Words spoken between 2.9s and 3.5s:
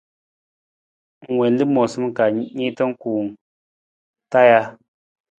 kuwung